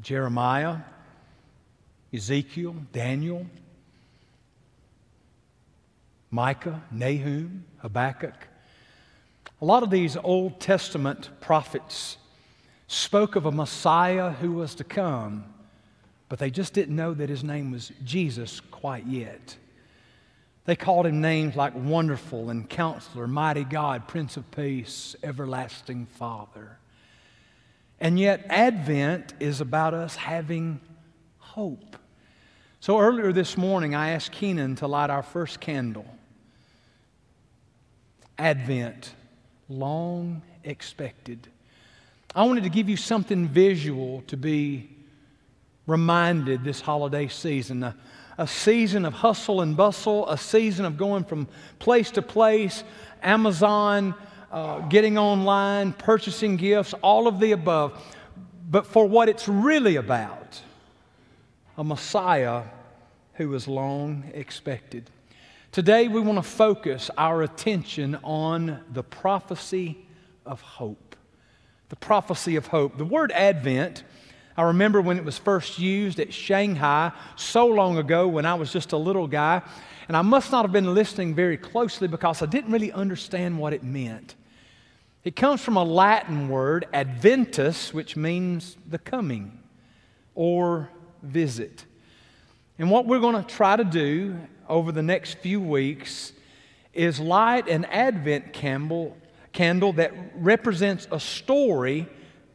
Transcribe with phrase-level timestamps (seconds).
[0.00, 0.78] Jeremiah,
[2.12, 3.46] Ezekiel, Daniel,
[6.30, 8.48] Micah, Nahum, Habakkuk.
[9.60, 12.18] A lot of these Old Testament prophets
[12.88, 15.44] spoke of a Messiah who was to come,
[16.28, 19.56] but they just didn't know that his name was Jesus quite yet.
[20.66, 26.78] They called him names like Wonderful and Counselor, Mighty God, Prince of Peace, Everlasting Father.
[28.00, 30.80] And yet, Advent is about us having
[31.38, 31.96] hope.
[32.80, 36.06] So earlier this morning, I asked Keenan to light our first candle.
[38.38, 39.14] Advent,
[39.68, 41.48] long expected.
[42.34, 44.90] I wanted to give you something visual to be
[45.86, 47.82] reminded this holiday season.
[47.82, 47.96] A,
[48.36, 52.84] a, season of hustle and bustle, a season of going from place to place,
[53.22, 54.14] Amazon,
[54.50, 58.00] uh, getting online, purchasing gifts, all of the above.
[58.70, 60.60] But for what it's really about,
[61.76, 62.62] a Messiah
[63.34, 65.10] who was long expected.
[65.72, 70.06] Today, we want to focus our attention on the prophecy
[70.46, 71.16] of hope.
[71.90, 72.96] The prophecy of hope.
[72.96, 74.02] The word Advent,
[74.56, 78.72] I remember when it was first used at Shanghai so long ago when I was
[78.72, 79.60] just a little guy,
[80.08, 83.72] and I must not have been listening very closely because I didn't really understand what
[83.72, 84.34] it meant.
[85.24, 89.58] It comes from a Latin word, adventus, which means the coming
[90.34, 90.88] or
[91.22, 91.84] visit.
[92.78, 96.32] And what we're going to try to do over the next few weeks
[96.94, 99.16] is light an Advent candle,
[99.52, 102.06] candle that represents a story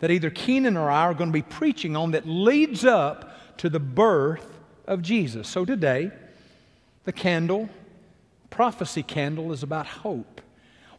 [0.01, 3.69] that either Keenan or I are going to be preaching on that leads up to
[3.69, 5.47] the birth of Jesus.
[5.47, 6.11] So today,
[7.05, 7.69] the candle,
[8.49, 10.41] prophecy candle, is about hope.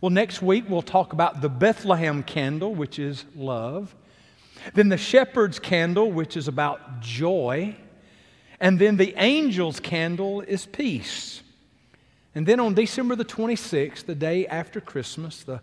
[0.01, 3.95] Well, next week we'll talk about the Bethlehem candle, which is love.
[4.75, 7.77] Then the shepherd's candle, which is about joy.
[8.61, 11.43] And then the angel's candle is peace.
[12.37, 15.61] And then on December the 26th, the day after Christmas, the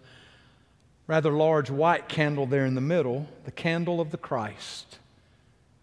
[1.09, 4.99] rather large white candle there in the middle, the candle of the Christ,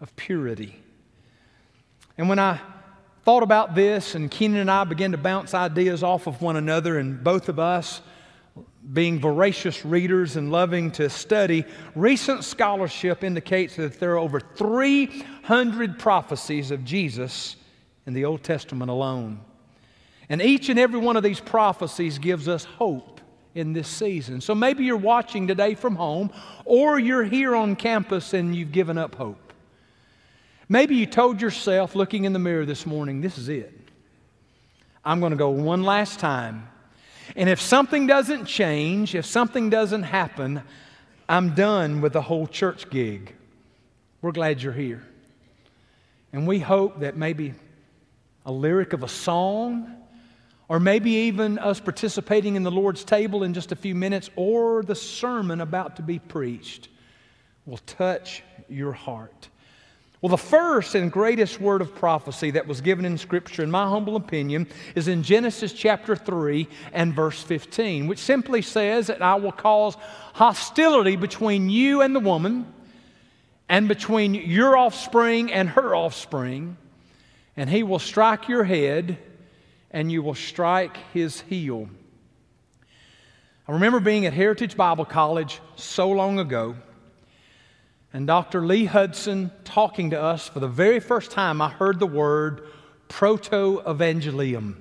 [0.01, 0.81] of purity.
[2.17, 2.61] And when I
[3.25, 7.01] thought about this, and Keenan and I began to bounce ideas off of one another,
[7.01, 8.03] and both of us
[8.93, 11.65] being voracious readers and loving to study,
[11.97, 17.57] recent scholarship indicates that there are over 300 prophecies of Jesus
[18.07, 19.41] in the Old Testament alone.
[20.29, 23.16] And each and every one of these prophecies gives us hope
[23.57, 24.41] in this season.
[24.41, 26.31] So maybe you're watching today from home,
[26.65, 29.53] or you're here on campus and you've given up hope.
[30.69, 33.73] Maybe you told yourself, looking in the mirror this morning, this is it.
[35.05, 36.69] I'm going to go one last time
[37.35, 40.63] and if something doesn't change, if something doesn't happen,
[41.29, 43.35] I'm done with the whole church gig.
[44.23, 45.03] We're glad you're here.
[46.33, 47.55] And we hope that maybe
[48.45, 49.97] a lyric of a song,
[50.69, 54.83] or maybe even us participating in the Lord's table in just a few minutes, or
[54.83, 56.89] the sermon about to be preached
[57.67, 59.49] will touch your heart.
[60.23, 63.87] Well, the first and greatest word of prophecy that was given in Scripture, in my
[63.89, 69.35] humble opinion, is in Genesis chapter 3 and verse 15, which simply says that I
[69.35, 69.97] will cause
[70.33, 72.73] hostility between you and the woman,
[73.69, 76.77] and between your offspring and her offspring,
[77.57, 79.19] and he will strike your head,
[79.97, 81.89] and you will strike his heel.
[83.67, 86.77] I remember being at Heritage Bible College so long ago
[88.13, 88.67] and Dr.
[88.67, 92.69] Lee Hudson talking to us for the very first time, I heard the word
[93.09, 94.75] proto evangelium.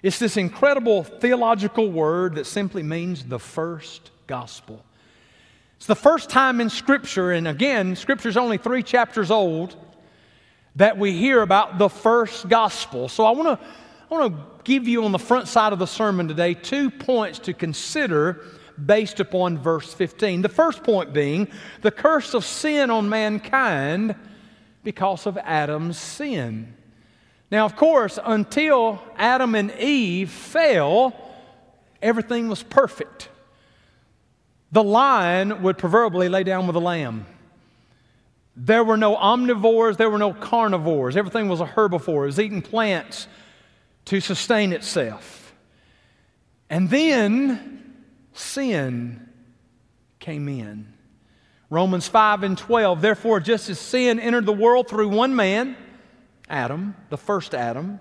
[0.00, 4.84] It's this incredible theological word that simply means the first gospel.
[5.76, 9.74] It's the first time in Scripture, and again, Scripture is only three chapters old,
[10.76, 13.08] that we hear about the first gospel.
[13.08, 13.66] So I want to
[14.14, 17.40] I want to give you on the front side of the sermon today two points
[17.40, 18.42] to consider
[18.86, 20.40] based upon verse 15.
[20.42, 21.48] The first point being
[21.80, 24.14] the curse of sin on mankind
[24.84, 26.76] because of Adam's sin.
[27.50, 31.12] Now, of course, until Adam and Eve fell,
[32.00, 33.30] everything was perfect.
[34.70, 37.26] The lion would proverbially lay down with the lamb.
[38.54, 41.16] There were no omnivores, there were no carnivores.
[41.16, 42.22] Everything was a herbivore.
[42.22, 43.26] It was eating plants
[44.06, 45.54] to sustain itself.
[46.68, 47.94] And then
[48.32, 49.28] sin
[50.18, 50.92] came in.
[51.70, 55.76] Romans 5 and 12, therefore, just as sin entered the world through one man,
[56.48, 57.98] Adam, the first Adam,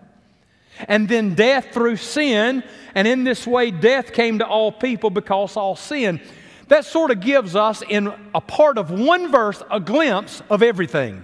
[0.88, 2.64] and then death through sin,
[2.96, 6.20] and in this way death came to all people because all sin.
[6.68, 11.24] that sort of gives us, in a part of one verse, a glimpse of everything.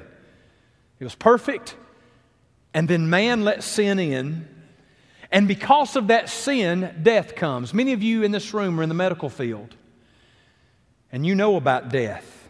[0.99, 1.75] It was perfect,
[2.73, 4.47] and then man let sin in.
[5.31, 7.73] And because of that sin, death comes.
[7.73, 9.75] Many of you in this room are in the medical field,
[11.11, 12.49] and you know about death.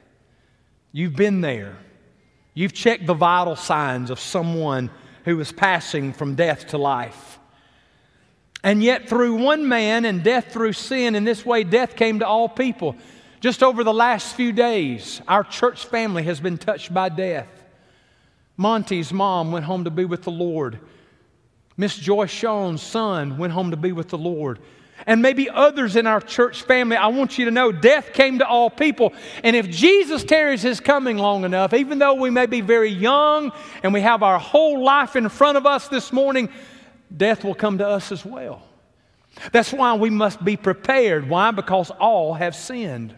[0.92, 1.78] You've been there.
[2.54, 4.90] You've checked the vital signs of someone
[5.26, 7.40] who is passing from death to life.
[8.64, 12.28] And yet, through one man and death through sin, in this way, death came to
[12.28, 12.96] all people.
[13.40, 17.48] Just over the last few days, our church family has been touched by death.
[18.58, 20.80] Monty's mom went home to be with the Lord.
[21.80, 24.60] Miss Joyce Sean's son went home to be with the Lord
[25.06, 28.46] and maybe others in our church family, I want you to know death came to
[28.48, 29.14] all people.
[29.46, 33.54] And if Jesus tarries his coming long enough, even though we may be very young
[33.82, 36.50] and we have our whole life in front of us this morning,
[37.16, 38.62] death will come to us as well.
[39.54, 41.30] That's why we must be prepared.
[41.30, 41.52] Why?
[41.52, 43.16] Because all have sinned.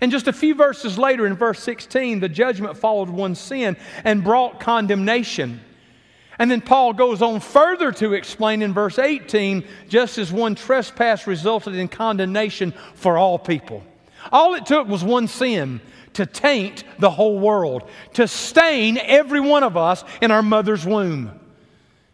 [0.00, 4.24] And just a few verses later, in verse 16, the judgment followed one sin and
[4.24, 5.60] brought condemnation.
[6.42, 11.28] And then Paul goes on further to explain in verse 18 just as one trespass
[11.28, 13.84] resulted in condemnation for all people.
[14.32, 15.80] All it took was one sin
[16.14, 21.30] to taint the whole world, to stain every one of us in our mother's womb.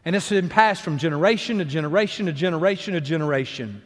[0.05, 3.81] And it's been passed from generation to generation to generation to generation.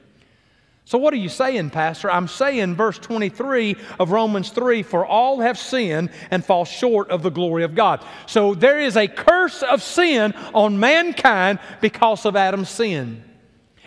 [0.84, 2.10] So, what are you saying, Pastor?
[2.10, 7.22] I'm saying, verse 23 of Romans 3 For all have sinned and fall short of
[7.22, 8.04] the glory of God.
[8.26, 13.22] So, there is a curse of sin on mankind because of Adam's sin.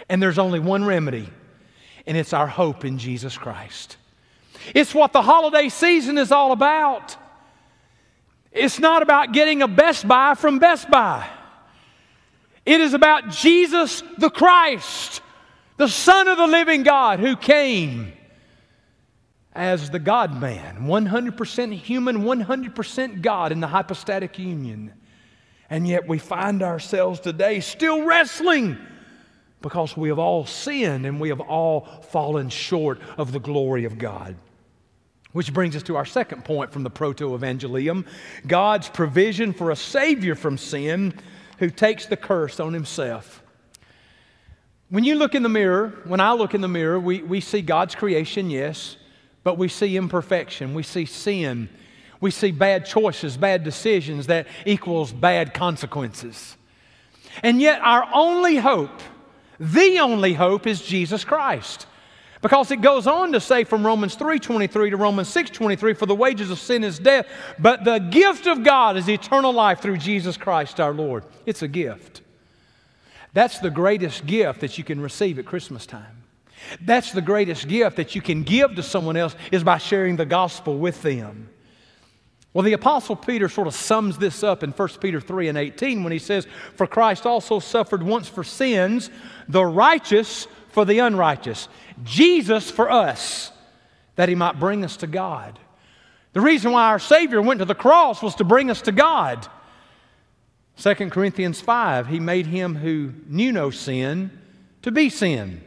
[0.07, 1.29] And there's only one remedy,
[2.05, 3.97] and it's our hope in Jesus Christ.
[4.73, 7.17] It's what the holiday season is all about.
[8.51, 11.27] It's not about getting a Best Buy from Best Buy,
[12.65, 15.21] it is about Jesus the Christ
[15.77, 18.13] the Son of the living God who came
[19.53, 24.93] as the God man, 100% human, 100% God in the hypostatic union.
[25.69, 28.77] And yet we find ourselves today still wrestling
[29.61, 33.97] because we have all sinned and we have all fallen short of the glory of
[33.97, 34.35] God.
[35.31, 38.05] Which brings us to our second point from the proto evangelium
[38.45, 41.13] God's provision for a Savior from sin
[41.59, 43.41] who takes the curse on himself.
[44.95, 47.61] When you look in the mirror, when I look in the mirror, we, we see
[47.61, 48.95] God's creation, yes,
[49.43, 51.67] but we see imperfection, we see sin,
[52.21, 56.55] we see bad choices, bad decisions that equals bad consequences.
[57.43, 59.01] And yet, our only hope,
[59.59, 61.87] the only hope, is Jesus Christ.
[62.41, 66.49] Because it goes on to say from Romans 3:23 to Romans 6:23 for the wages
[66.51, 67.27] of sin is death
[67.59, 71.25] but the gift of God is eternal life through Jesus Christ our Lord.
[71.45, 72.21] It's a gift.
[73.35, 76.23] That's the greatest gift that you can receive at Christmas time.
[76.79, 80.25] That's the greatest gift that you can give to someone else is by sharing the
[80.25, 81.49] gospel with them.
[82.53, 86.01] Well, the Apostle Peter sort of sums this up in 1 Peter 3 and 18
[86.01, 89.09] when he says, For Christ also suffered once for sins,
[89.49, 91.67] the righteous for the unrighteous,
[92.05, 93.51] Jesus for us,
[94.15, 95.59] that he might bring us to God.
[96.31, 99.45] The reason why our Savior went to the cross was to bring us to God.
[100.77, 104.31] 2 Corinthians 5, he made him who knew no sin
[104.81, 105.61] to be sin.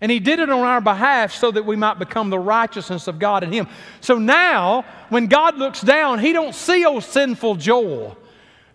[0.00, 3.18] And he did it on our behalf so that we might become the righteousness of
[3.18, 3.66] God in him.
[4.00, 8.16] So now, when God looks down, he don't see old sinful Joel.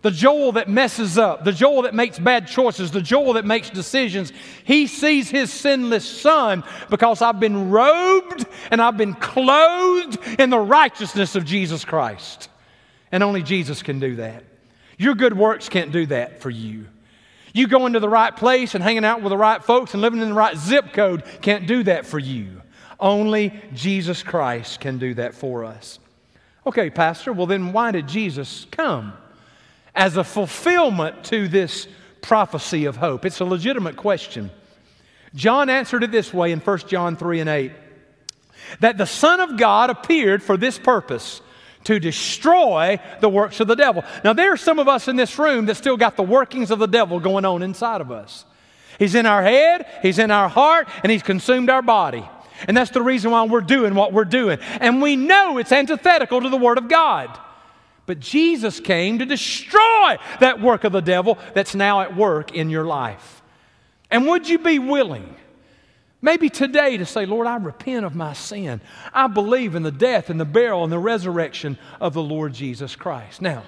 [0.02, 3.70] The Joel that messes up, the Joel that makes bad choices, the Joel that makes
[3.70, 4.34] decisions.
[4.64, 10.58] He sees his sinless son because I've been robed and I've been clothed in the
[10.58, 12.50] righteousness of Jesus Christ.
[13.10, 14.44] And only Jesus can do that.
[14.98, 16.86] Your good works can't do that for you.
[17.52, 20.20] You going to the right place and hanging out with the right folks and living
[20.20, 22.62] in the right zip code can't do that for you.
[22.98, 25.98] Only Jesus Christ can do that for us.
[26.66, 29.12] Okay, Pastor, well, then why did Jesus come?
[29.94, 31.86] As a fulfillment to this
[32.22, 33.24] prophecy of hope.
[33.24, 34.50] It's a legitimate question.
[35.34, 37.72] John answered it this way in 1 John 3 and 8
[38.80, 41.40] that the Son of God appeared for this purpose
[41.84, 44.04] to destroy the works of the devil.
[44.24, 46.78] Now, there are some of us in this room that still got the workings of
[46.78, 48.44] the devil going on inside of us.
[48.98, 52.28] He's in our head, he's in our heart, and he's consumed our body.
[52.68, 54.58] And that's the reason why we're doing what we're doing.
[54.80, 57.38] And we know it's antithetical to the Word of God.
[58.06, 62.70] But Jesus came to destroy that work of the devil that's now at work in
[62.70, 63.42] your life.
[64.10, 65.34] And would you be willing?
[66.24, 68.80] Maybe today to say, Lord, I repent of my sin.
[69.12, 72.96] I believe in the death and the burial and the resurrection of the Lord Jesus
[72.96, 73.42] Christ.
[73.42, 73.62] Now,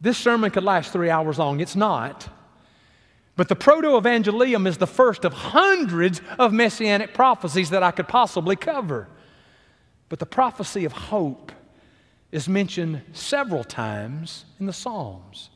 [0.00, 1.60] this sermon could last three hours long.
[1.60, 2.26] It's not.
[3.36, 8.08] But the proto evangelium is the first of hundreds of messianic prophecies that I could
[8.08, 9.06] possibly cover.
[10.08, 11.52] But the prophecy of hope
[12.32, 15.50] is mentioned several times in the Psalms.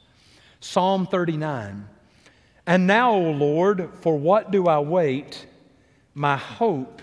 [0.60, 1.88] Psalm 39
[2.64, 5.46] And now, O Lord, for what do I wait?
[6.18, 7.00] My hope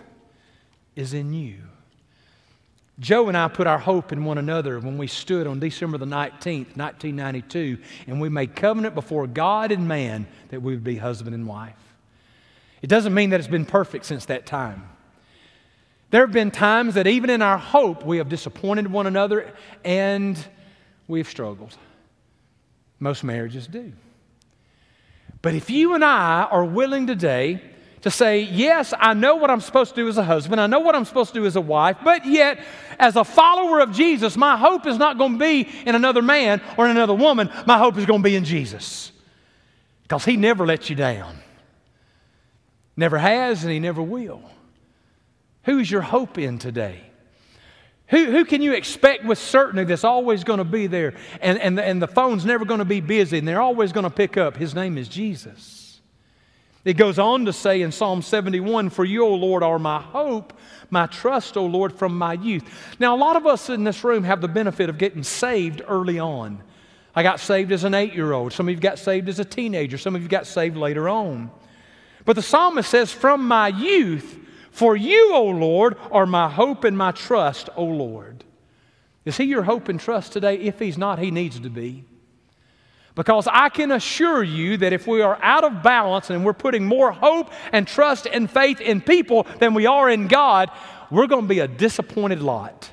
[0.94, 1.56] is in you.
[3.00, 6.06] Joe and I put our hope in one another when we stood on December the
[6.06, 11.34] 19th, 1992, and we made covenant before God and man that we would be husband
[11.34, 11.76] and wife.
[12.82, 14.90] It doesn't mean that it's been perfect since that time.
[16.12, 19.54] There have been times that even in our hope, we have disappointed one another
[19.86, 20.38] and
[21.08, 21.78] we've struggled.
[23.00, 23.94] Most marriages do.
[25.42, 27.62] But if you and I are willing today
[28.06, 30.80] to say, Yes, I know what I'm supposed to do as a husband, I know
[30.80, 32.64] what I'm supposed to do as a wife, but yet,
[33.00, 36.62] as a follower of Jesus, my hope is not going to be in another man
[36.78, 37.50] or in another woman.
[37.66, 39.12] My hope is going to be in Jesus.
[40.04, 41.40] Because He never lets you down.
[42.96, 44.44] Never has, and He never will.
[45.64, 47.02] Who's your hope in today?
[48.10, 51.80] Who, who can you expect with certainty that's always going to be there and, and,
[51.80, 54.58] and the phone's never going to be busy and they're always going to pick up?
[54.58, 55.85] His name is Jesus.
[56.86, 60.54] It goes on to say in Psalm 71 For you, O Lord, are my hope,
[60.92, 62.64] my trust, O Lord, from my youth.
[63.00, 66.20] Now, a lot of us in this room have the benefit of getting saved early
[66.20, 66.62] on.
[67.16, 68.54] I got saved as an eight year old.
[68.54, 69.98] Some of you got saved as a teenager.
[69.98, 71.50] Some of you got saved later on.
[72.24, 74.38] But the psalmist says, From my youth,
[74.70, 78.44] for you, O Lord, are my hope and my trust, O Lord.
[79.24, 80.58] Is he your hope and trust today?
[80.58, 82.04] If he's not, he needs to be.
[83.16, 86.86] Because I can assure you that if we are out of balance and we're putting
[86.86, 90.70] more hope and trust and faith in people than we are in God,
[91.10, 92.92] we're going to be a disappointed lot.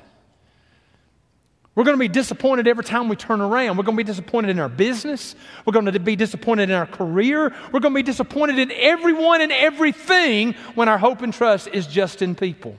[1.75, 3.77] We're going to be disappointed every time we turn around.
[3.77, 5.35] We're going to be disappointed in our business.
[5.65, 7.53] We're going to be disappointed in our career.
[7.71, 11.87] We're going to be disappointed in everyone and everything when our hope and trust is
[11.87, 12.77] just in people.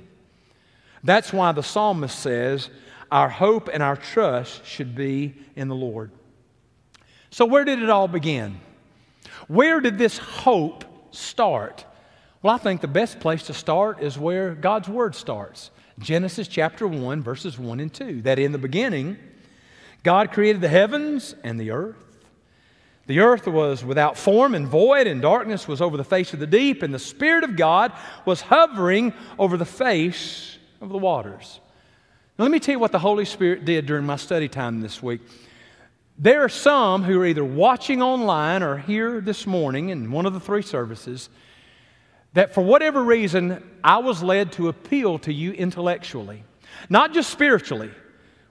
[1.03, 2.71] That's why the psalmist says
[3.11, 6.11] our hope and our trust should be in the Lord.
[7.35, 8.61] So, where did it all begin?
[9.49, 11.85] Where did this hope start?
[12.43, 16.87] Well, I think the best place to start is where God's Word starts Genesis chapter
[16.87, 18.23] 1, verses 1 and 2.
[18.23, 19.17] That in the beginning,
[20.05, 21.97] God created the heavens and the earth.
[23.09, 26.47] The earth was without form and void, and darkness was over the face of the
[26.47, 27.91] deep, and the Spirit of God
[28.25, 31.59] was hovering over the face of the waters.
[32.39, 35.03] Now, let me tell you what the Holy Spirit did during my study time this
[35.03, 35.21] week.
[36.17, 40.33] There are some who are either watching online or here this morning in one of
[40.33, 41.29] the three services
[42.35, 46.45] that for whatever reason I was led to appeal to you intellectually,
[46.89, 47.91] not just spiritually,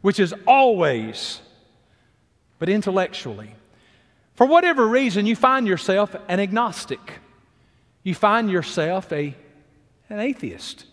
[0.01, 1.41] which is always,
[2.59, 3.55] but intellectually.
[4.35, 7.19] For whatever reason, you find yourself an agnostic.
[8.03, 9.35] You find yourself a,
[10.09, 10.85] an atheist.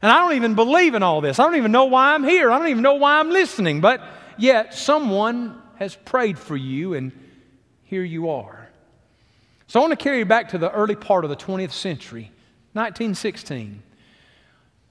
[0.00, 1.40] And I don't even believe in all this.
[1.40, 2.52] I don't even know why I'm here.
[2.52, 3.80] I don't even know why I'm listening.
[3.80, 4.00] But
[4.36, 7.12] yet, someone has prayed for you, and
[7.84, 8.68] here you are.
[9.66, 12.30] So I want to carry you back to the early part of the 20th century,
[12.74, 13.82] 1916.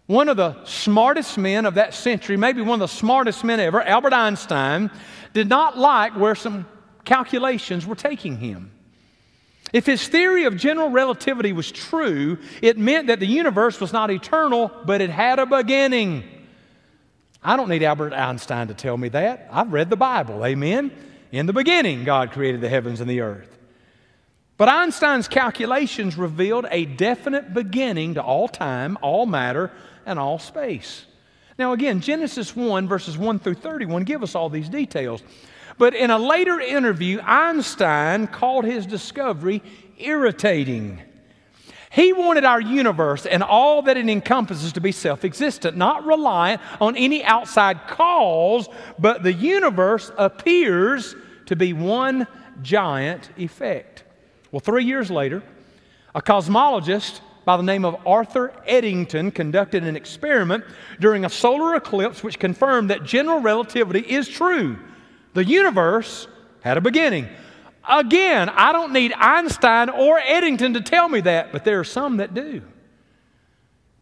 [0.08, 3.82] One of the smartest men of that century, maybe one of the smartest men ever,
[3.82, 4.92] Albert Einstein,
[5.34, 6.66] did not like where some
[7.06, 8.72] calculations were taking him.
[9.72, 14.12] If his theory of general relativity was true, it meant that the universe was not
[14.12, 16.24] eternal, but it had a beginning.
[17.44, 19.50] I don't need Albert Einstein to tell me that.
[19.52, 20.92] I've read the Bible, amen?
[21.32, 23.50] In the beginning, God created the heavens and the earth.
[24.58, 29.72] But Einstein's calculations revealed a definite beginning to all time, all matter,
[30.06, 31.06] and all space.
[31.58, 35.24] Now, again, Genesis 1, verses 1 through 31 give us all these details.
[35.78, 39.62] But in a later interview, Einstein called his discovery
[39.98, 41.02] irritating.
[41.94, 46.60] He wanted our universe and all that it encompasses to be self existent, not reliant
[46.82, 52.26] on any outside cause, but the universe appears to be one
[52.64, 54.06] giant effect.
[54.52, 55.44] Well, three years later,
[56.16, 60.64] a cosmologist by the name of Arthur Eddington conducted an experiment
[61.00, 64.80] during a solar eclipse which confirmed that general relativity is true.
[65.36, 66.28] The universe
[66.62, 67.28] had a beginning.
[67.88, 72.18] Again, I don't need Einstein or Eddington to tell me that, but there are some
[72.18, 72.62] that do.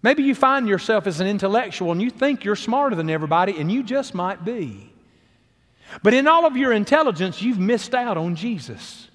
[0.03, 3.71] Maybe you find yourself as an intellectual and you think you're smarter than everybody, and
[3.71, 4.91] you just might be.
[6.03, 9.09] But in all of your intelligence, you've missed out on Jesus.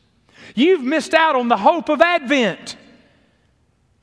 [0.55, 2.77] You've missed out on the hope of Advent.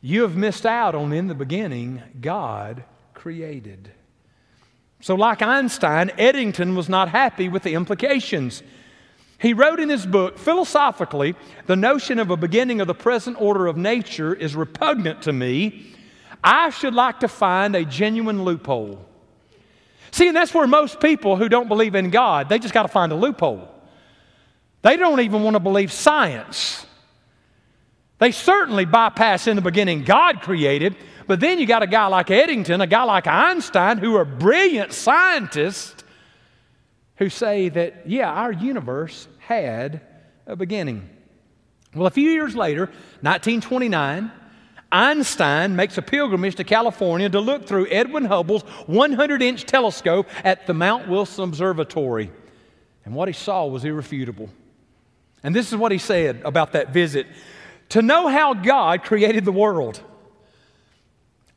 [0.02, 3.92] You have missed out on, in the beginning, God created.
[5.00, 8.64] So, like Einstein, Eddington was not happy with the implications.
[9.44, 11.36] He wrote in his book, philosophically,
[11.66, 15.94] the notion of a beginning of the present order of nature is repugnant to me.
[16.42, 19.06] I should like to find a genuine loophole.
[20.12, 22.88] See, and that's where most people who don't believe in God, they just got to
[22.88, 23.68] find a loophole.
[24.82, 26.86] They don't even want to believe science.
[28.20, 30.96] They certainly bypass in the beginning God created,
[31.28, 34.94] but then you got a guy like Eddington, a guy like Einstein, who are brilliant
[34.94, 36.02] scientists
[37.18, 40.02] who say that, yeah, our universe had
[40.46, 41.10] a beginning.
[41.94, 42.86] Well, a few years later,
[43.22, 44.32] 1929,
[44.92, 50.68] Einstein makes a pilgrimage to California to look through Edwin Hubble's 100 inch telescope at
[50.68, 52.32] the Mount Wilson Observatory.
[53.06, 54.50] And what he saw was irrefutable.
[55.44, 57.28] And this is what he said about that visit
[57.90, 60.02] To know how God created the world,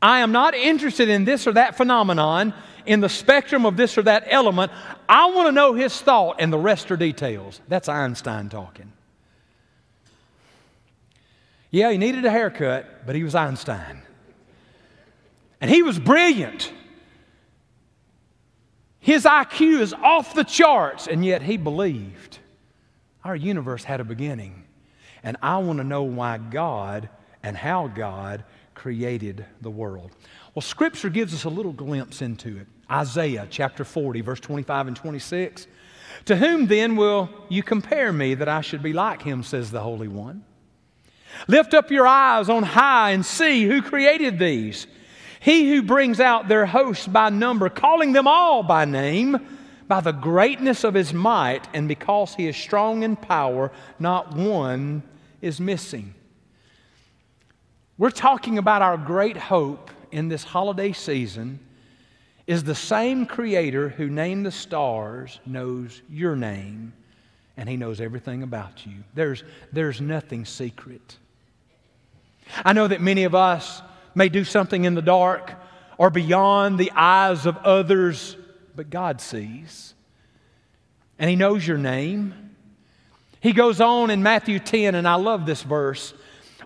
[0.02, 2.52] I am not interested in this or that phenomenon
[2.86, 4.72] in the spectrum of this or that element.
[5.08, 7.60] I want to know his thought, and the rest are details.
[7.68, 8.92] That's Einstein talking.
[11.70, 14.02] Yeah, he needed a haircut, but he was Einstein.
[15.60, 16.72] And he was brilliant.
[19.00, 22.38] His IQ is off the charts, and yet he believed
[23.24, 24.64] our universe had a beginning.
[25.22, 27.08] And I want to know why God
[27.42, 30.12] and how God created the world.
[30.54, 32.66] Well, Scripture gives us a little glimpse into it.
[32.90, 35.66] Isaiah chapter 40, verse 25 and 26.
[36.26, 39.80] To whom then will you compare me that I should be like him, says the
[39.80, 40.44] Holy One?
[41.48, 44.86] Lift up your eyes on high and see who created these.
[45.40, 49.46] He who brings out their hosts by number, calling them all by name,
[49.86, 55.02] by the greatness of his might, and because he is strong in power, not one
[55.40, 56.14] is missing.
[57.98, 61.60] We're talking about our great hope in this holiday season
[62.46, 66.92] is the same creator who named the stars knows your name
[67.56, 68.96] and he knows everything about you.
[69.14, 71.16] There's, there's nothing secret.
[72.64, 73.82] I know that many of us
[74.14, 75.52] may do something in the dark
[75.98, 78.36] or beyond the eyes of others,
[78.74, 79.94] but God sees.
[81.18, 82.50] And he knows your name.
[83.40, 86.12] He goes on in Matthew 10, and I love this verse.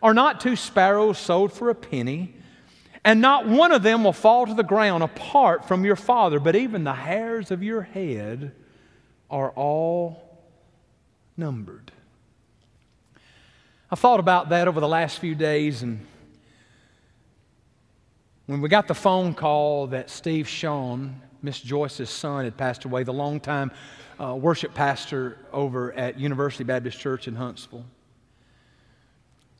[0.02, 2.34] Are not two sparrows sold for a penny?
[3.04, 6.54] And not one of them will fall to the ground apart from your Father, but
[6.54, 8.52] even the hairs of your head
[9.30, 10.38] are all
[11.36, 11.92] numbered.
[13.90, 16.06] I thought about that over the last few days, and
[18.46, 23.02] when we got the phone call that Steve Sean, Miss Joyce's son, had passed away,
[23.02, 23.70] the longtime
[24.20, 27.86] uh, worship pastor over at University Baptist Church in Huntsville.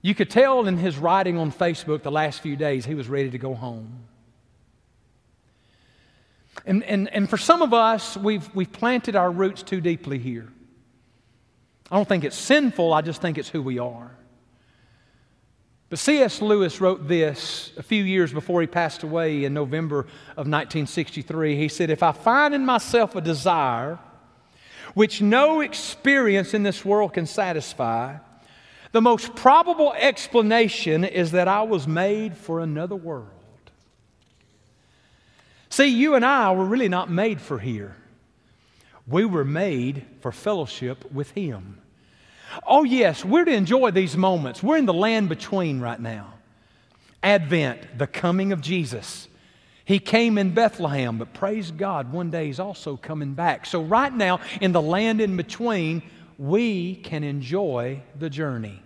[0.02, 3.30] You could tell in his writing on Facebook the last few days he was ready
[3.30, 4.04] to go home.
[6.66, 10.48] And, and, and for some of us, we've, we've planted our roots too deeply here.
[11.90, 14.10] I don't think it's sinful, I just think it's who we are.
[15.88, 16.40] But C.S.
[16.40, 21.56] Lewis wrote this a few years before he passed away in November of 1963.
[21.56, 23.98] He said, If I find in myself a desire
[24.94, 28.18] which no experience in this world can satisfy,
[28.92, 33.28] the most probable explanation is that I was made for another world.
[35.68, 37.96] See, you and I were really not made for here.
[39.06, 41.80] We were made for fellowship with Him.
[42.66, 44.62] Oh, yes, we're to enjoy these moments.
[44.62, 46.34] We're in the land between right now.
[47.22, 49.28] Advent, the coming of Jesus.
[49.84, 53.66] He came in Bethlehem, but praise God, one day He's also coming back.
[53.66, 56.02] So, right now, in the land in between,
[56.40, 58.82] we can enjoy the journey.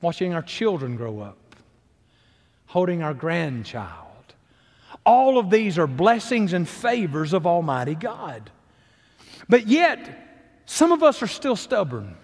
[0.00, 1.36] Watching our children grow up,
[2.64, 4.08] holding our grandchild.
[5.04, 8.50] All of these are blessings and favors of Almighty God.
[9.46, 12.16] But yet, some of us are still stubborn.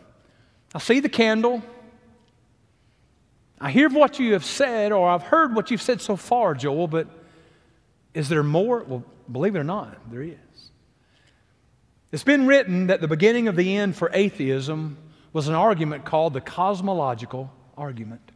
[0.75, 1.62] I see the candle.
[3.61, 6.88] I hear what you have said, or I've heard what you've said so far, Joel,
[6.88, 7.09] but
[8.14, 8.85] is there more?
[8.85, 10.38] Well, believe it or not, there is.
[12.11, 14.97] It's been written that the beginning of the end for atheism
[15.33, 18.33] was an argument called the cosmological argument.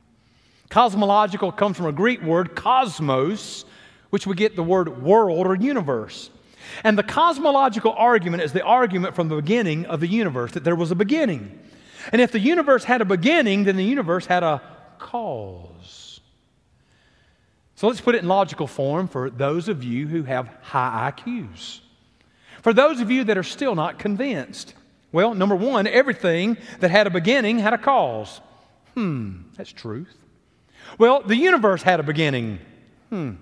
[0.68, 3.64] Cosmological comes from a Greek word, cosmos,
[4.10, 6.30] which we get the word world or universe.
[6.84, 10.76] And the cosmological argument is the argument from the beginning of the universe, that there
[10.76, 11.58] was a beginning.
[12.12, 14.60] And if the universe had a beginning, then the universe had a
[14.98, 16.20] cause.
[17.74, 21.80] So let's put it in logical form for those of you who have high IQs.
[22.62, 24.74] For those of you that are still not convinced,
[25.10, 28.40] well, number one, everything that had a beginning had a cause.
[28.94, 30.16] Hmm, that's truth.
[30.98, 32.58] Well, the universe had a beginning.
[33.10, 33.32] Hmm.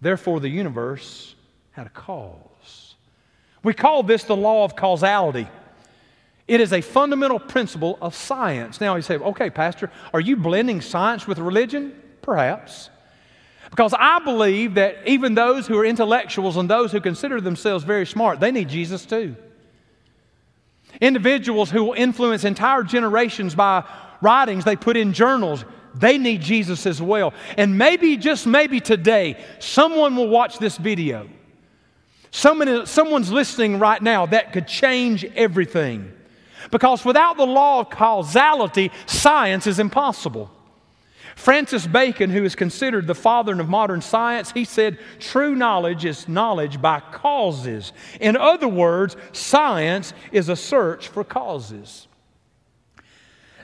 [0.00, 1.34] Therefore, the universe
[1.72, 2.94] had a cause.
[3.62, 5.48] We call this the law of causality.
[6.46, 8.80] It is a fundamental principle of science.
[8.80, 11.98] Now you say, okay, Pastor, are you blending science with religion?
[12.20, 12.90] Perhaps.
[13.74, 18.06] Because I believe that even those who are intellectuals and those who consider themselves very
[18.06, 19.34] smart, they need Jesus too.
[21.00, 23.82] Individuals who will influence entire generations by
[24.20, 27.34] writings they put in journals, they need Jesus as well.
[27.58, 31.28] And maybe, just maybe today, someone will watch this video.
[32.30, 36.12] Someone, someone's listening right now that could change everything.
[36.70, 40.48] Because without the law of causality, science is impossible.
[41.36, 46.28] Francis Bacon, who is considered the father of modern science, he said, True knowledge is
[46.28, 47.92] knowledge by causes.
[48.20, 52.06] In other words, science is a search for causes.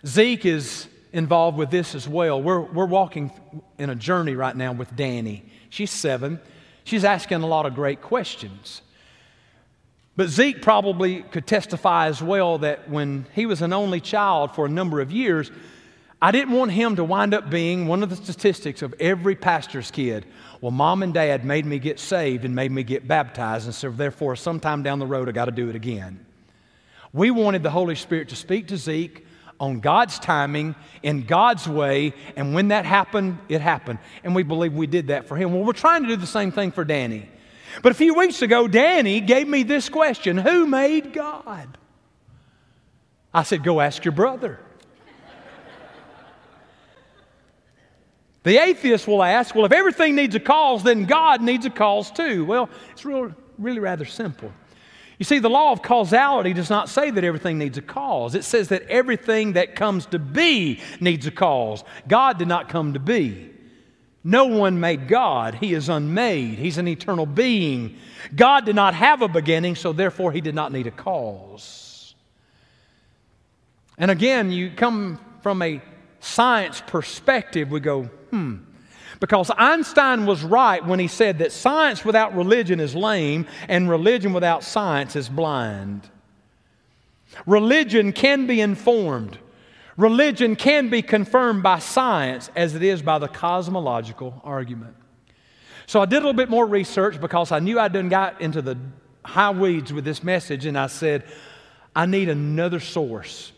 [0.05, 2.43] Zeke is involved with this as well.
[2.43, 3.33] We're, we're walking
[3.79, 5.45] in a journey right now with Danny.
[5.69, 6.41] She's seven.
[6.85, 8.83] She's asking a lot of great questions.
[10.17, 14.67] But Zeke probably could testify as well that when he was an only child for
[14.67, 15.51] a number of years,
[16.23, 19.91] I didn't want him to wind up being one of the statistics of every pastor's
[19.91, 20.27] kid.
[20.61, 23.91] Well, mom and dad made me get saved and made me get baptized, and so
[23.91, 26.27] therefore, sometime down the road, I got to do it again.
[27.15, 29.27] We wanted the Holy Spirit to speak to Zeke
[29.59, 33.99] on God's timing, in God's way, and when that happened, it happened.
[34.23, 35.55] And we believe we did that for him.
[35.55, 37.29] Well, we're trying to do the same thing for Danny.
[37.83, 41.79] But a few weeks ago, Danny gave me this question Who made God?
[43.33, 44.61] I said, Go ask your brother.
[48.43, 52.11] The atheist will ask, well, if everything needs a cause, then God needs a cause
[52.11, 52.45] too.
[52.45, 54.53] Well, it's real, really rather simple.
[55.19, 58.35] You see, the law of causality does not say that everything needs a cause.
[58.35, 61.85] It says that everything that comes to be needs a cause.
[62.09, 63.51] God did not come to be.
[64.25, 65.57] No one made God.
[65.57, 66.59] He is unmade.
[66.59, 67.99] He's an eternal being.
[68.35, 72.15] God did not have a beginning, so therefore he did not need a cause.
[73.99, 75.83] And again, you come from a
[76.21, 78.57] science perspective, we go, hmm.
[79.21, 84.33] Because Einstein was right when he said that science without religion is lame and religion
[84.33, 86.09] without science is blind.
[87.47, 89.39] Religion can be informed.
[89.97, 94.97] Religion can be confirmed by science as it is by the cosmological argument.
[95.87, 98.63] So I did a little bit more research because I knew I'd done got into
[98.63, 98.79] the
[99.25, 101.25] high weeds with this message, and I said,
[101.95, 103.53] I need another source.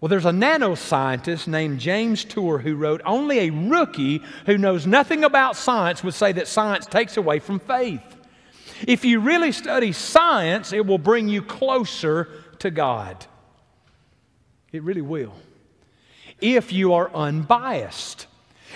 [0.00, 5.24] Well, there's a nanoscientist named James Tour who wrote, Only a rookie who knows nothing
[5.24, 8.02] about science would say that science takes away from faith.
[8.86, 12.28] If you really study science, it will bring you closer
[12.60, 13.26] to God.
[14.72, 15.34] It really will.
[16.40, 18.26] If you are unbiased.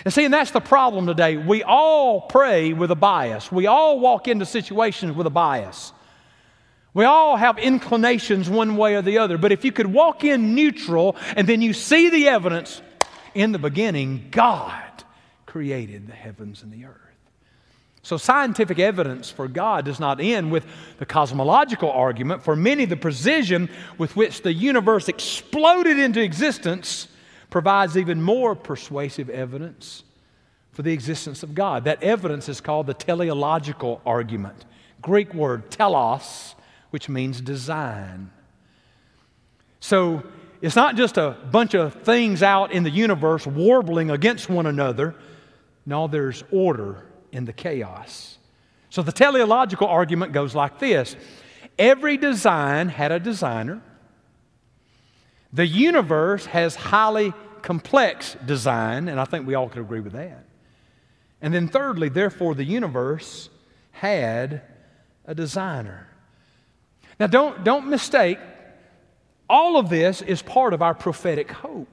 [0.04, 1.38] And see, and that's the problem today.
[1.38, 5.92] We all pray with a bias, we all walk into situations with a bias.
[6.94, 10.54] We all have inclinations one way or the other, but if you could walk in
[10.54, 12.80] neutral and then you see the evidence,
[13.34, 14.82] in the beginning, God
[15.44, 17.00] created the heavens and the earth.
[18.02, 20.66] So, scientific evidence for God does not end with
[20.98, 22.42] the cosmological argument.
[22.42, 27.08] For many, the precision with which the universe exploded into existence
[27.48, 30.04] provides even more persuasive evidence
[30.72, 31.84] for the existence of God.
[31.84, 34.66] That evidence is called the teleological argument.
[35.00, 36.53] Greek word telos
[36.94, 38.30] which means design.
[39.80, 40.22] So
[40.62, 45.16] it's not just a bunch of things out in the universe warbling against one another.
[45.84, 48.38] No, there's order in the chaos.
[48.90, 51.16] So the teleological argument goes like this
[51.80, 53.82] Every design had a designer.
[55.52, 60.44] The universe has highly complex design, and I think we all could agree with that.
[61.42, 63.50] And then, thirdly, therefore, the universe
[63.90, 64.62] had
[65.26, 66.06] a designer.
[67.20, 68.38] Now, don't, don't mistake,
[69.48, 71.88] all of this is part of our prophetic hope.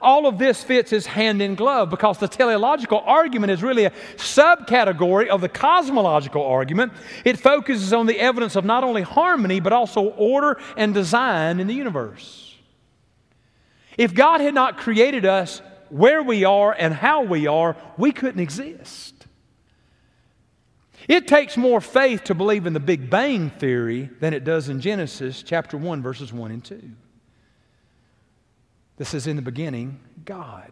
[0.00, 3.90] All of this fits as hand in glove because the teleological argument is really a
[4.16, 6.92] subcategory of the cosmological argument.
[7.24, 11.66] It focuses on the evidence of not only harmony, but also order and design in
[11.66, 12.56] the universe.
[13.98, 18.40] If God had not created us where we are and how we are, we couldn't
[18.40, 19.11] exist.
[21.08, 24.80] It takes more faith to believe in the Big Bang Theory than it does in
[24.80, 26.80] Genesis chapter 1, verses 1 and 2.
[28.96, 30.70] This is in the beginning, God.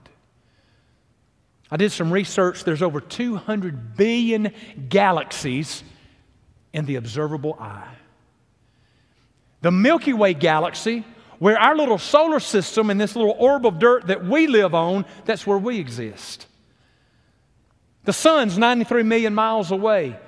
[1.70, 2.64] I did some research.
[2.64, 4.52] There's over 200 billion
[4.88, 5.82] galaxies
[6.72, 7.94] in the observable eye.
[9.62, 11.04] The Milky Way galaxy,
[11.38, 15.04] where our little solar system and this little orb of dirt that we live on,
[15.24, 16.46] that's where we exist.
[18.04, 20.18] The sun's 93 million miles away.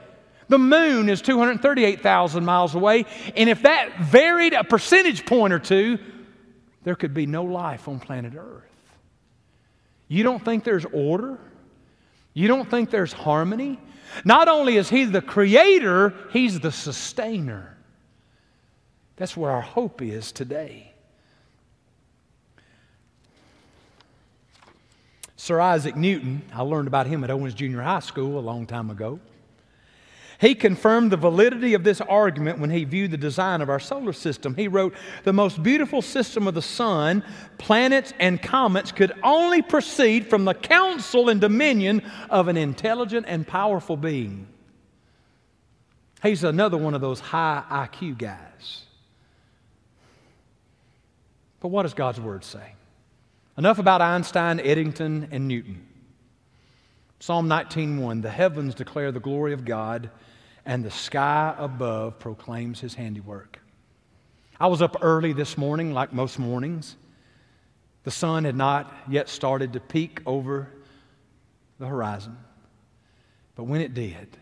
[0.49, 3.07] The moon is 238,000 miles away,
[3.37, 5.99] and if that varied a percentage point or two,
[6.85, 8.65] there could be no life on planet Earth.
[10.09, 11.39] You don't think there's order?
[12.35, 13.81] You don't think there's harmony?
[14.25, 17.77] Not only is He the creator, He's the sustainer.
[19.17, 20.92] That's where our hope is today.
[25.43, 28.91] Sir Isaac Newton, I learned about him at Owens Junior High School a long time
[28.91, 29.19] ago.
[30.41, 34.13] He confirmed the validity of this argument when he viewed the design of our solar
[34.13, 34.55] system.
[34.55, 37.25] He wrote, The most beautiful system of the sun,
[37.59, 43.45] planets, and comets could only proceed from the counsel and dominion of an intelligent and
[43.45, 44.47] powerful being.
[46.23, 48.85] He's another one of those high IQ guys.
[51.59, 52.75] But what does God's Word say?
[53.63, 55.87] Enough about Einstein, Eddington, and Newton.
[57.21, 60.11] Psalm 19:1 The heavens declare the glory of God
[60.67, 63.61] and the sky above proclaims his handiwork.
[64.59, 66.97] I was up early this morning, like most mornings.
[68.03, 70.69] The sun had not yet started to peek over
[71.79, 72.37] the horizon.
[73.55, 74.37] But when it did,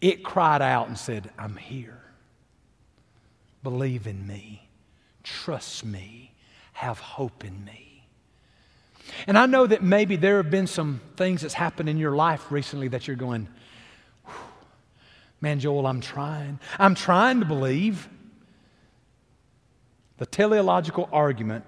[0.00, 2.00] it cried out and said, I'm here.
[3.62, 4.66] Believe in me.
[5.22, 6.31] Trust me.
[6.72, 8.06] Have hope in me.
[9.26, 12.50] And I know that maybe there have been some things that's happened in your life
[12.50, 13.48] recently that you're going,
[15.42, 16.60] Man, Joel, I'm trying.
[16.78, 18.08] I'm trying to believe.
[20.18, 21.64] The teleological argument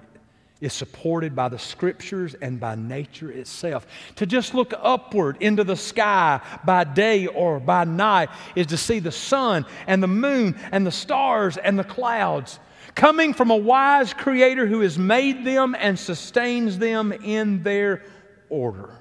[0.61, 3.85] is supported by the scriptures and by nature itself.
[4.17, 9.01] To just look upward into the sky by day or by night is to see
[9.01, 12.61] the sun and the moon and the stars and the clouds
[12.95, 18.03] coming from a wise creator who has made them and sustains them in their
[18.49, 18.95] order.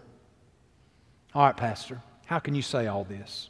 [1.34, 3.50] All right, Pastor, how can you say all this?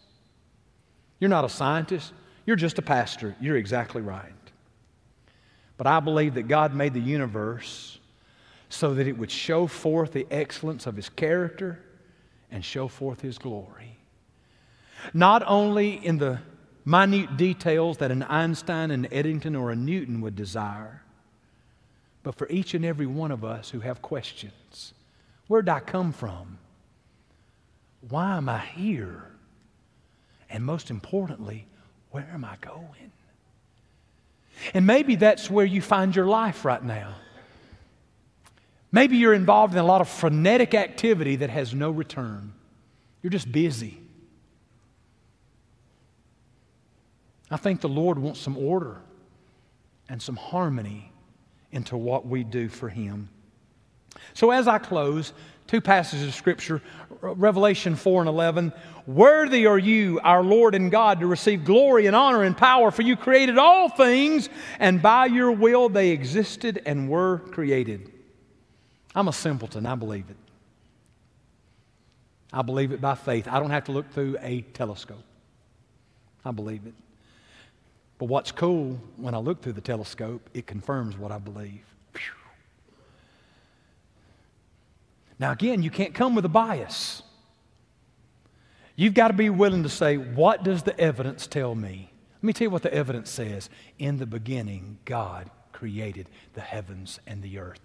[1.19, 2.13] You're not a scientist,
[2.45, 3.35] you're just a pastor.
[3.39, 4.31] You're exactly right.
[5.77, 7.99] But I believe that God made the universe
[8.69, 11.79] so that it would show forth the excellence of His character
[12.51, 13.97] and show forth His glory.
[15.13, 16.39] Not only in the
[16.85, 21.01] minute details that an Einstein, an Eddington, or a Newton would desire,
[22.23, 24.93] but for each and every one of us who have questions.
[25.47, 26.57] Where did I come from?
[28.09, 29.23] Why am I here?
[30.49, 31.67] And most importantly,
[32.11, 33.11] where am I going?
[34.73, 37.15] And maybe that's where you find your life right now.
[38.91, 42.53] Maybe you're involved in a lot of frenetic activity that has no return.
[43.23, 44.02] You're just busy.
[47.53, 48.97] I think the Lord wants some order
[50.09, 51.11] and some harmony
[51.71, 53.29] into what we do for Him.
[54.33, 55.33] So, as I close,
[55.67, 56.81] two passages of Scripture
[57.21, 58.73] Revelation 4 and 11.
[59.05, 63.03] Worthy are you, our Lord and God, to receive glory and honor and power, for
[63.03, 68.11] you created all things, and by your will they existed and were created.
[69.13, 70.37] I'm a simpleton, I believe it.
[72.51, 73.47] I believe it by faith.
[73.47, 75.23] I don't have to look through a telescope.
[76.43, 76.95] I believe it.
[78.23, 81.83] But what's cool, when I look through the telescope, it confirms what I believe.
[85.37, 87.21] Now, again, you can't come with a bias.
[88.95, 92.13] You've got to be willing to say, What does the evidence tell me?
[92.35, 93.69] Let me tell you what the evidence says.
[93.99, 97.81] In the beginning, God created the heavens and the earth.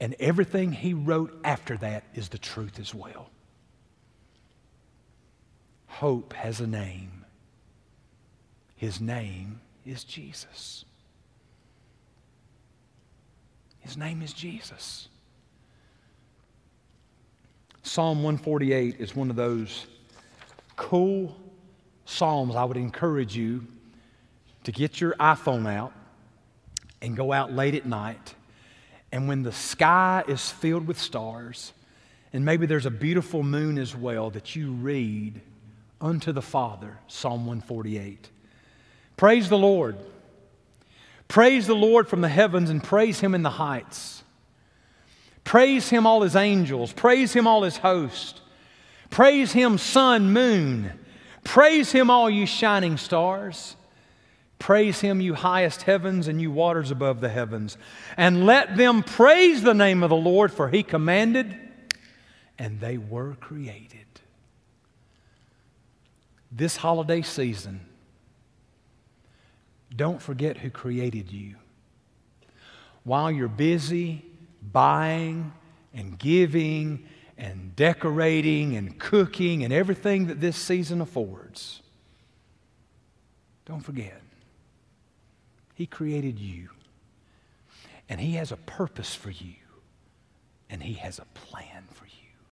[0.00, 3.28] And everything He wrote after that is the truth as well.
[5.86, 7.26] Hope has a name.
[8.74, 10.84] His name is Jesus.
[13.80, 15.08] His name is Jesus.
[17.82, 19.86] Psalm 148 is one of those
[20.74, 21.36] cool
[22.04, 23.64] psalms I would encourage you
[24.64, 25.92] to get your iPhone out
[27.00, 28.34] and go out late at night.
[29.12, 31.72] And when the sky is filled with stars,
[32.32, 35.40] and maybe there's a beautiful moon as well, that you read
[36.00, 38.30] unto the Father, Psalm 148.
[39.16, 39.96] Praise the Lord.
[41.28, 44.16] Praise the Lord from the heavens and praise Him in the heights.
[45.46, 46.92] Praise him, all his angels.
[46.92, 48.40] Praise him, all his host.
[49.10, 50.90] Praise him, sun, moon.
[51.44, 53.76] Praise him, all you shining stars.
[54.58, 57.78] Praise him, you highest heavens and you waters above the heavens.
[58.16, 61.56] And let them praise the name of the Lord, for he commanded,
[62.58, 64.00] and they were created.
[66.50, 67.85] This holiday season,
[69.94, 71.56] don't forget who created you.
[73.04, 74.24] While you're busy
[74.72, 75.52] buying
[75.94, 77.06] and giving
[77.38, 81.82] and decorating and cooking and everything that this season affords.
[83.64, 84.20] Don't forget.
[85.74, 86.70] He created you.
[88.08, 89.54] And He has a purpose for you.
[90.70, 92.05] And He has a plan for you.